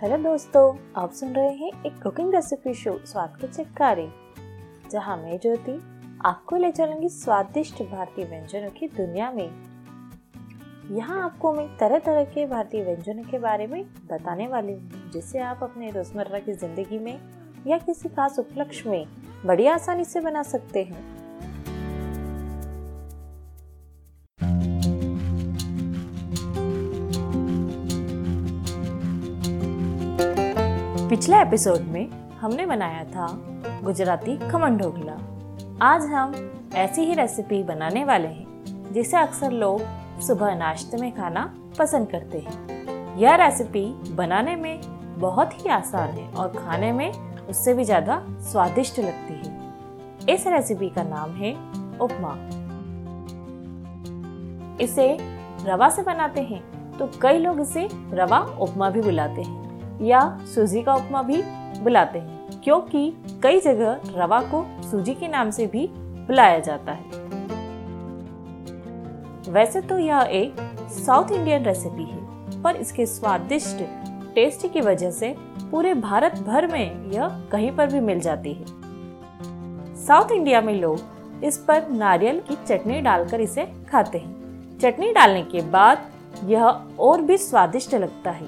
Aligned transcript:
Hello 0.00 0.16
दोस्तों, 0.16 0.76
आप 0.96 1.12
सुन 1.12 1.32
रहे 1.34 1.54
हैं 1.54 1.70
एक 1.86 1.92
कुकिंग 2.02 2.34
रेसिपी 2.34 2.74
शो 2.74 2.92
स्वाद 3.06 3.36
के 3.40 3.46
चिटकारे 3.46 4.06
जहाँ 4.90 5.16
मैं 5.16 5.38
ज्योति 5.38 5.72
आपको 6.24 6.56
ले 6.56 6.70
चलूँगी 6.72 7.08
स्वादिष्ट 7.08 7.82
भारतीय 7.82 8.24
व्यंजनों 8.24 8.70
की 8.70 8.88
दुनिया 8.88 9.30
में। 9.30 9.50
यहाँ 10.90 11.22
आपको 11.24 11.52
मैं 11.52 11.66
तरह 11.76 11.98
तरह 11.98 12.24
के 12.24 12.46
भारतीय 12.46 12.84
व्यंजनों 12.84 13.24
के 13.24 13.38
बारे 13.38 13.66
में 13.66 13.82
बताने 14.12 14.46
वाली 14.48 14.72
हूँ, 14.72 15.10
जिसे 15.10 15.38
आप 15.38 15.62
अपने 15.62 15.90
रोज़मर्रा 15.90 16.38
की 16.38 16.52
ज़िंदगी 16.52 16.98
में 16.98 17.18
या 17.66 17.78
किसी 17.78 18.08
खास 18.08 18.38
उपलक्ष्य 18.38 18.90
में 18.90 19.06
बड़ी 19.46 19.66
आसानी 19.66 20.04
से 20.04 20.20
बना 20.20 20.42
सकते 20.44 20.82
हैं। 20.84 21.17
पिछले 31.08 31.36
एपिसोड 31.36 31.80
में 31.88 32.10
हमने 32.40 32.64
बनाया 32.66 33.04
था 33.04 33.26
गुजराती 33.82 34.36
खमन 34.40 34.76
ढोकला। 34.76 35.12
आज 35.82 36.02
हम 36.04 36.32
ऐसी 36.76 37.02
ही 37.02 37.14
रेसिपी 37.14 37.62
बनाने 37.62 38.02
वाले 38.04 38.28
हैं, 38.28 38.92
जिसे 38.92 39.16
अक्सर 39.16 39.50
लोग 39.52 39.80
सुबह 40.20 40.54
नाश्ते 40.54 40.96
में 40.96 41.10
खाना 41.16 41.44
पसंद 41.78 42.08
करते 42.10 42.38
हैं। 42.38 43.16
यह 43.18 43.34
रेसिपी 43.36 43.84
बनाने 44.14 44.56
में 44.56 44.80
बहुत 45.18 45.54
ही 45.54 45.70
आसान 45.70 46.10
है 46.10 46.28
और 46.30 46.48
खाने 46.56 46.90
में 46.92 47.10
उससे 47.12 47.74
भी 47.74 47.84
ज़्यादा 47.84 48.20
स्वादिष्ट 48.50 48.98
लगती 48.98 49.34
है। 49.38 50.34
इस 50.34 50.46
रेसिपी 50.46 50.88
का 50.88 51.02
नाम 51.04 51.30
है 51.34 51.52
उपमा। 51.98 52.34
इसे 54.80 55.16
रवा 55.64 55.88
से 55.88 56.02
बनाते 56.02 56.42
हैं 56.42 56.60
तो 56.98 57.10
कई 57.22 57.38
लोग 57.38 57.60
इसे 57.60 57.88
रवा 58.12 58.38
उपमा 58.60 58.90
भी 58.90 59.00
बुलाते 59.00 59.42
हैं। 59.42 59.66
या 60.02 60.20
सूजी 60.54 60.82
का 60.82 60.94
उपमा 60.94 61.22
भी 61.22 61.42
बुलाते 61.82 62.18
हैं, 62.18 62.60
क्योंकि 62.64 63.12
कई 63.42 63.60
जगह 63.60 64.00
रवा 64.14 64.40
को 64.44 64.64
सूजी 64.82 65.14
के 65.14 65.28
नाम 65.28 65.50
से 65.50 65.66
भी 65.66 65.86
बुलाया 65.92 66.58
जाता 66.58 66.92
है। 66.92 67.26
वैसे 69.52 69.80
तो 69.80 69.98
यह 69.98 70.28
एक 70.32 70.56
साउथ 70.96 71.30
इंडियन 71.30 71.64
रेसिपी 71.64 72.04
है, 72.04 72.62
पर 72.62 72.76
इसके 72.76 73.06
स्वादिष्ट, 73.06 73.82
टेस्ट 74.34 74.66
की 74.72 74.80
वजह 74.80 75.10
से 75.10 75.34
पूरे 75.70 75.94
भारत 75.94 76.38
भर 76.38 76.66
में 76.66 77.12
यह 77.12 77.28
कहीं 77.52 77.70
पर 77.72 77.86
भी 77.86 78.00
मिल 78.00 78.20
जाती 78.20 78.52
है। 78.52 78.64
साउथ 79.96 80.32
इंडिया 80.32 80.60
में 80.60 80.74
लोग 80.74 81.44
इस 81.44 81.58
पर 81.58 81.88
नारियल 81.90 82.40
की 82.40 82.56
चटनी 82.66 83.00
डालकर 83.00 83.40
इसे 83.40 83.64
खाते 83.90 84.18
हैं। 84.18 84.78
चटनी 84.78 85.12
डालने 85.12 85.42
के 85.42 85.60
बाद 85.70 86.06
यह 86.44 86.64
और 87.00 87.22
भी 87.22 87.36
स्वादिष्ट 87.38 87.94
लगता 87.94 88.30
है। 88.30 88.46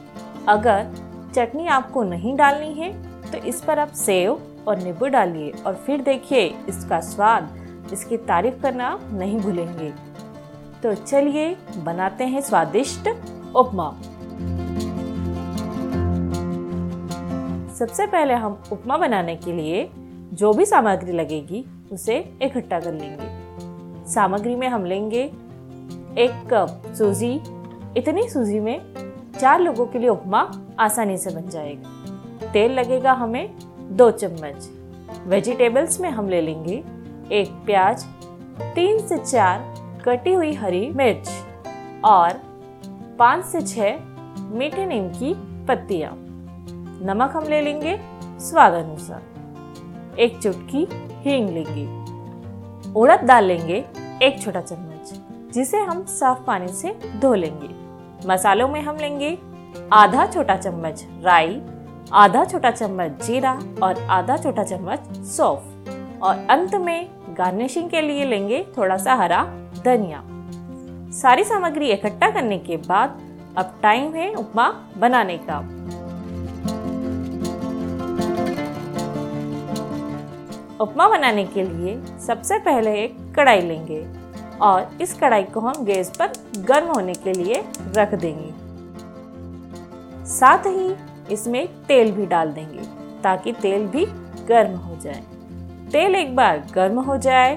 अगर 0.48 0.86
चटनी 1.34 1.66
आपको 1.66 2.02
नहीं 2.02 2.36
डालनी 2.36 2.72
है 2.74 2.92
तो 3.30 3.38
इस 3.38 3.60
पर 3.60 3.78
आप 3.78 3.92
सेव 3.96 4.40
और 4.68 4.78
नींबू 4.78 5.06
डालिए 5.06 5.50
और 5.66 5.74
फिर 5.76 6.00
देखिए 6.02 6.46
इसका 6.68 7.00
स्वाद, 7.00 7.48
इसकी 7.92 8.16
तारीफ़ 8.16 8.60
करना 8.62 8.98
नहीं 9.12 9.38
भूलेंगे। 9.38 9.90
तो 10.82 10.94
चलिए 10.94 11.56
बनाते 11.84 12.24
हैं 12.24 12.40
स्वादिष्ट 12.40 13.08
उपमा। 13.56 13.90
सबसे 17.74 18.06
पहले 18.06 18.34
हम 18.34 18.62
उपमा 18.72 18.96
बनाने 18.98 19.36
के 19.36 19.52
लिए 19.52 19.88
जो 20.32 20.52
भी 20.52 20.64
सामग्री 20.66 21.12
लगेगी, 21.12 21.64
उसे 21.92 22.18
इकट्ठा 22.42 22.80
कर 22.80 22.92
लेंगे। 22.92 24.08
सामग्री 24.10 24.54
में 24.56 24.68
हम 24.68 24.84
लेंगे 24.84 25.22
एक 26.18 26.42
कप 26.52 26.82
सूजी। 26.94 27.34
इतनी 27.96 28.28
सूजी 28.28 28.60
में 28.60 28.78
चार 29.40 29.60
लोगों 29.60 29.86
के 29.86 29.98
लिए 29.98 30.08
उपमा 30.08 30.50
आसानी 30.78 31.16
से 31.18 31.30
बन 31.30 31.48
जाएगा। 31.48 32.50
तेल 32.52 32.72
लगेगा 32.72 33.12
हमें 33.12 33.54
दो 33.96 34.10
चम्मच। 34.10 34.68
वेजिटेबल्स 35.26 36.00
में 36.00 36.10
हम 36.10 36.28
ले 36.28 36.40
लेंगे 36.40 36.84
एक 37.32 37.50
प्याज, 37.66 38.04
तीन 38.74 38.98
से 39.06 39.18
चार 39.18 39.74
कटी 40.04 40.32
हुई 40.32 40.52
हरी 40.54 40.90
मिर्च 40.90 41.30
और 42.04 42.30
पाँच 43.18 43.44
से 43.44 43.60
छह 43.60 43.96
मीठे 44.40 44.86
नीम 44.86 45.08
की 45.08 45.34
पत्तियाँ। 45.66 46.12
नमक 47.06 47.36
हम 47.36 47.44
ले 47.44 47.60
लेंगे 47.60 47.98
स्वाद 48.40 48.72
अनुसार। 48.72 50.16
एक 50.18 50.40
चुटकी 50.42 50.86
हींग 51.24 51.50
लेंगे। 51.50 51.88
उड़द 52.92 53.20
डाल 53.20 53.44
लेंगे 53.44 53.84
एक 54.22 54.42
छोटा 54.42 54.60
चम्मच, 54.60 55.20
जिसे 55.54 55.78
हम 55.78 56.04
साफ़ 56.04 56.42
पानी 56.42 56.68
से 56.68 56.98
धो 57.20 57.34
लेंगे। 57.34 57.79
मसालों 58.26 58.68
में 58.68 58.80
हम 58.80 58.96
लेंगे 58.96 59.38
आधा 59.92 60.26
छोटा 60.26 60.56
चम्मच 60.56 61.04
राई, 61.22 61.60
आधा 62.12 62.44
छोटा 62.44 62.70
चम्मच 62.70 63.22
जीरा 63.24 63.52
और 63.82 64.02
आधा 64.10 64.36
छोटा 64.36 64.64
चम्मच 64.64 65.16
सौफ। 65.26 66.20
और 66.22 66.46
अंत 66.50 66.74
में 66.74 67.10
गार्निशिंग 67.38 67.90
के 67.90 68.00
लिए 68.00 68.24
लेंगे 68.24 68.64
थोड़ा 68.78 68.96
सा 68.96 69.14
हरा 69.14 69.42
धनिया। 69.84 70.22
सारी 71.12 71.44
सामग्री 71.44 71.90
इकट्ठा 71.90 72.30
करने 72.30 72.58
के 72.58 72.76
बाद 72.76 73.20
अब 73.56 73.78
टाइम 73.82 74.14
है 74.14 74.34
उपमा 74.34 74.68
बनाने 74.96 75.38
का। 75.38 75.58
उपमा 80.80 81.08
बनाने 81.08 81.44
के 81.44 81.62
लिए 81.62 82.00
सबसे 82.26 82.58
पहले 82.58 82.94
एक 83.02 83.16
कढ़ाई 83.36 83.60
लेंगे। 83.60 84.19
और 84.62 84.96
इस 85.02 85.14
कढ़ाई 85.20 85.42
को 85.44 85.60
हम 85.60 85.84
गैस 85.84 86.10
पर 86.18 86.32
गर्म 86.58 86.86
होने 86.86 87.14
के 87.14 87.32
लिए 87.32 87.62
रख 87.96 88.14
देंगे। 88.14 88.52
साथ 90.26 90.66
ही 90.66 90.94
इसमें 91.34 91.66
तेल 91.86 92.12
भी 92.12 92.26
डाल 92.26 92.52
देंगे 92.52 92.84
ताकि 93.22 93.52
तेल 93.52 93.86
भी 93.86 94.04
गर्म 94.46 94.76
हो 94.78 94.96
जाए। 94.96 95.22
तेल 95.92 96.14
एक 96.14 96.34
बार 96.36 96.66
गर्म 96.74 97.00
हो 97.00 97.16
जाए 97.18 97.54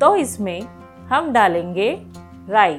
तो 0.00 0.14
इसमें 0.16 0.60
हम 1.08 1.32
डालेंगे 1.32 1.90
राई। 2.48 2.78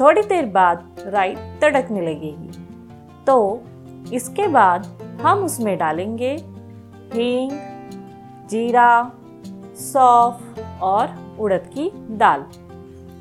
थोड़ी 0.00 0.22
देर 0.22 0.46
बाद 0.46 0.96
राई 1.06 1.34
तड़कने 1.60 2.00
लगेगी। 2.00 2.64
तो 3.26 3.62
इसके 4.12 4.46
बाद 4.48 4.86
हम 5.22 5.44
उसमें 5.44 5.76
डालेंगे 5.78 6.32
हींग, 7.12 7.50
जीरा, 8.50 9.12
सौफ 9.76 10.82
और 10.82 11.06
उड़द 11.40 11.70
की 11.74 11.90
दाल। 11.94 12.44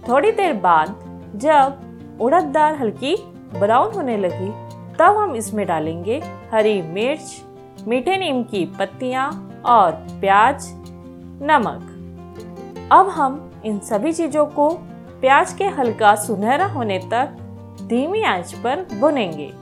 थोड़ी 0.10 0.32
देर 0.32 0.54
बाद 0.54 0.96
जब 1.36 2.18
उड़द 2.22 2.44
दाल 2.44 2.76
हल्की 2.76 3.16
ब्राउन 3.60 3.94
होने 3.94 4.18
लगी, 4.18 4.50
तब 4.96 5.18
हम 5.18 5.36
इसमें 5.36 5.68
डालेंगे 5.68 6.22
हरी 6.54 6.82
मिर्च, 6.82 7.44
मीठे 7.88 8.18
नीम 8.18 8.44
की 8.44 8.66
पत्तियाँ 8.66 9.62
और 9.66 9.92
प्याज, 9.92 10.68
नमक। 11.42 11.92
अब 12.92 13.08
हम 13.08 13.52
इन 13.66 13.80
सभी 13.80 14.14
चीज़ों 14.14 14.46
को 14.46 14.70
प्याज 15.22 15.54
के 15.54 15.64
हल्का 15.64 16.16
सुनहरा 16.16 16.66
होने 16.66 17.00
तक 17.00 17.38
धीमी 17.82 18.24
आँच 18.24 18.54
पर 18.54 18.82
भुनेंगे। 19.00 19.54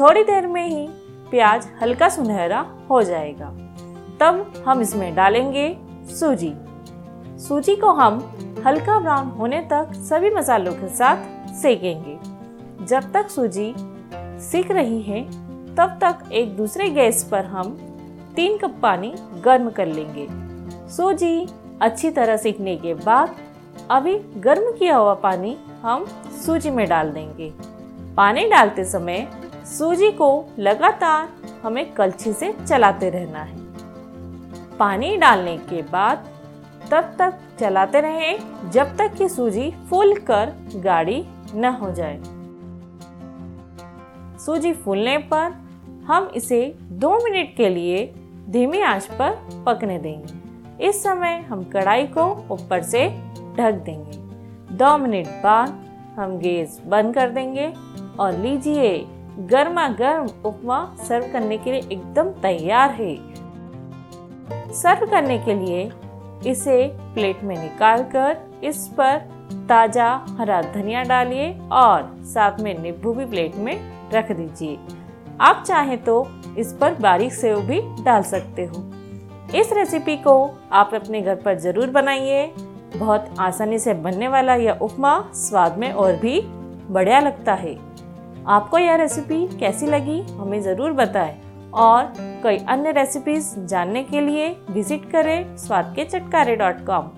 थोड़ी 0.00 0.22
देर 0.22 0.46
में 0.46 0.66
ही 0.66 0.86
प्याज 1.30 1.68
हल्का 1.82 2.08
सुनहरा 2.08 2.66
हो 2.90 3.02
जाएगा। 3.02 3.46
तब 4.20 4.64
हम 4.66 4.80
इसमें 4.80 5.14
डालेंगे 5.14 5.76
सूजी। 6.04 6.54
सूजी 7.40 7.76
को 7.76 7.90
हम 7.90 8.18
हल्का 8.66 8.98
ब्राउन 9.00 9.28
होने 9.28 9.60
तक 9.62 9.92
सभी 9.94 10.30
मसालों 10.30 10.72
के 10.72 10.88
साथ 10.88 11.48
सेकेंगे। 11.54 12.18
जब 12.86 13.12
तक 13.12 13.28
सूजी 13.30 13.74
सीख 14.40 14.70
रही 14.70 15.00
है, 15.02 15.22
तब 15.76 15.98
तक 16.00 16.32
एक 16.32 16.56
दूसरे 16.56 16.88
गैस 16.90 17.24
पर 17.24 17.44
हम 17.44 17.72
तीन 18.36 18.58
कप 18.58 18.78
पानी 18.82 19.14
गर्म 19.44 19.70
कर 19.70 19.86
लेंगे। 19.86 20.26
सूजी 20.88 21.48
अच्छी 21.82 22.10
तरह 22.10 22.36
सीखने 22.36 22.76
के 22.76 22.94
बाद 22.94 23.36
अभी 23.90 24.18
गर्म 24.18 24.72
किया 24.72 24.96
हुआ 24.96 25.14
पानी 25.14 25.56
हम 25.82 26.04
सूजी 26.46 26.70
में 26.70 26.88
डाल 26.88 27.10
देंगे। 27.10 27.52
पानी 28.16 28.48
डालते 28.48 28.84
समय 28.84 29.28
सूजी 29.78 30.10
को 30.10 30.48
लगातार 30.58 31.28
हमें 31.62 31.92
कलछी 31.94 32.32
से 32.32 32.54
चलाते 32.68 33.10
रहना 33.10 33.42
है। 33.42 33.58
पानी 34.78 35.16
डालने 35.16 35.56
के 35.56 35.82
बाद 35.82 36.29
तब 36.90 37.14
तक 37.18 37.38
चलाते 37.60 38.00
रहें, 38.00 38.70
जब 38.70 38.96
तक 38.96 39.14
कि 39.14 39.28
सूजी 39.28 39.70
फूल 39.90 40.14
कर 40.20 40.52
गाढ़ी 40.76 41.24
न 41.54 41.64
हो 41.80 41.90
जाए। 41.90 42.20
सूजी 44.38 44.72
फूलने 44.72 45.16
पर 45.32 45.52
हम 46.06 46.30
इसे 46.36 46.62
दो 46.82 47.14
मिनट 47.24 47.54
के 47.56 47.68
लिए 47.68 48.04
धीमी 48.48 48.80
आँच 48.80 49.06
पर 49.12 49.36
पकने 49.66 49.98
देंगे। 49.98 50.86
इस 50.88 51.02
समय 51.02 51.38
हम 51.48 51.62
कढ़ाई 51.64 52.06
को 52.06 52.24
ऊपर 52.50 52.82
से 52.82 53.08
ढक 53.56 53.82
देंगे। 53.84 54.18
दो 54.76 54.96
मिनट 54.98 55.26
बाद 55.26 55.68
हम 56.18 56.38
गैस 56.38 56.80
बंद 56.86 57.14
कर 57.14 57.30
देंगे 57.30 57.72
और 58.20 58.38
लीजिए 58.38 58.98
गर्मा 59.40 59.88
गर्म 59.88 60.28
उपमा 60.44 60.78
सर्व 61.08 61.32
करने 61.32 61.58
के 61.58 61.72
लिए 61.72 61.80
एकदम 61.92 62.30
तैयार 62.42 62.90
है। 62.90 63.14
सर्व 64.72 65.06
करने 65.06 65.38
के 65.38 65.54
लिए 65.54 65.90
इसे 66.46 66.86
प्लेट 67.14 67.42
में 67.44 67.56
निकाल 67.56 68.02
कर 68.14 68.36
इस 68.64 68.86
पर 68.98 69.18
ताज़ा 69.68 70.08
हरा 70.38 70.60
धनिया 70.62 71.02
डालिए 71.02 71.52
और 71.72 72.10
साथ 72.24 72.60
में 72.60 72.78
नींबू 72.78 73.12
भी 73.12 73.24
प्लेट 73.26 73.56
में 73.56 73.76
रख 74.14 74.32
दीजिए। 74.32 74.78
आप 75.40 75.62
चाहें 75.66 75.96
तो 76.04 76.26
इस 76.58 76.72
पर 76.72 76.94
बारीक 76.94 77.32
सेव 77.32 77.60
भी 77.60 77.80
डाल 78.04 78.22
सकते 78.22 78.64
हो। 78.64 78.82
इस 79.54 79.72
रेसिपी 79.72 80.16
को 80.16 80.34
आप 80.72 80.94
अपने 80.94 81.20
घर 81.22 81.34
पर 81.34 81.58
ज़रूर 81.58 81.90
बनाइए। 81.90 82.46
बहुत 82.96 83.34
आसानी 83.38 83.78
से 83.78 83.94
बनने 83.96 84.28
वाला 84.28 84.54
यह 84.54 84.78
उपमा 84.82 85.20
स्वाद 85.34 85.78
में 85.78 85.92
और 85.92 86.16
भी 86.16 86.40
बढ़िया 86.90 87.20
लगता 87.20 87.54
है। 87.54 87.76
आपको 88.48 88.78
यह 88.78 88.94
रेसिपी 88.94 89.46
कैसी 89.58 89.86
लगी 89.86 90.20
हमें 90.32 90.60
ज़रूर 90.62 90.92
बताएँ। 90.92 91.36
और 91.74 92.12
कई 92.44 92.56
अन्य 92.68 92.92
रेसिपीज़ 92.92 93.54
जानने 93.60 94.02
के 94.04 94.20
लिए 94.20 94.48
विज़िट 94.70 95.10
करें 95.12 95.56
स्वाद 95.56 95.92
के 95.96 96.04
चटकारे 96.04 96.56
डॉट 96.56 96.84
कॉम 96.86 97.10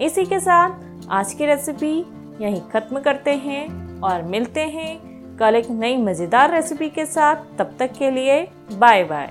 इसी 0.00 0.24
के 0.24 0.40
साथ 0.40 1.08
आज 1.10 1.32
की 1.32 1.46
रेसिपी 1.46 1.94
यहीं 2.40 2.60
ख़त्म 2.72 3.00
करते 3.00 3.34
हैं 3.36 4.00
और 4.00 4.22
मिलते 4.22 4.60
हैं 4.60 4.96
कल 5.36 5.56
एक 5.56 5.70
नई 5.70 5.96
मज़ेदार 5.96 6.54
रेसिपी 6.54 6.88
के 6.88 7.06
साथ। 7.06 7.36
तब 7.58 7.76
तक 7.78 7.92
के 7.98 8.10
लिए 8.10 8.40
बाय 8.72 9.04
बाय 9.04 9.30